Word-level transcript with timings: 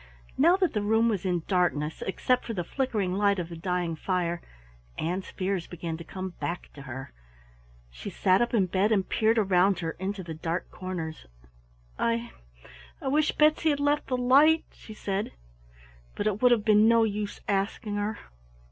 Now 0.35 0.57
that 0.57 0.73
the 0.73 0.81
room 0.81 1.09
was 1.09 1.27
in 1.27 1.43
darkness 1.47 2.01
except 2.07 2.47
for 2.47 2.55
the 2.55 2.63
flickering 2.63 3.13
light 3.13 3.37
of 3.37 3.49
the 3.49 3.55
dying 3.55 3.95
fire, 3.95 4.41
Ann's 4.97 5.29
fears 5.29 5.67
began 5.67 5.95
to 5.97 6.03
come 6.03 6.29
back 6.39 6.73
to 6.73 6.81
her. 6.81 7.11
She 7.91 8.09
sat 8.09 8.41
up 8.41 8.51
in 8.51 8.65
bed 8.65 8.91
and 8.91 9.07
peered 9.07 9.37
round 9.37 9.77
her 9.81 9.91
into 9.99 10.23
the 10.23 10.33
dark 10.33 10.71
corners. 10.71 11.27
"I 11.99 12.31
I 12.99 13.09
wish 13.09 13.31
Betsy 13.33 13.69
had 13.69 13.79
left 13.79 14.07
the 14.07 14.17
light," 14.17 14.65
she 14.71 14.95
said. 14.95 15.33
"But 16.15 16.25
it 16.25 16.41
would 16.41 16.51
have 16.51 16.65
been 16.65 16.87
no 16.87 17.03
use 17.03 17.39
asking 17.47 17.97
her." 17.97 18.17